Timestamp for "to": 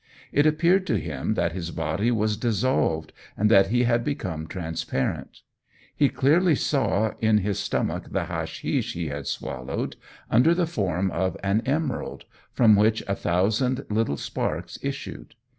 0.87-0.99